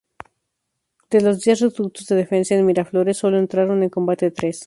De 1.11 1.21
los 1.21 1.41
diez 1.41 1.59
reductos 1.59 2.07
de 2.07 2.15
defensa 2.15 2.55
en 2.55 2.65
Miraflores, 2.65 3.17
solo 3.17 3.37
entraron 3.37 3.83
en 3.83 3.91
combate 3.91 4.31
tres. 4.31 4.59